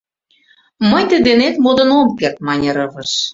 —Мый 0.89 1.03
тый 1.09 1.19
денет 1.27 1.55
модын 1.63 1.89
ом 1.99 2.09
керт,— 2.17 2.37
мане 2.47 2.69
Рывыж. 2.77 3.11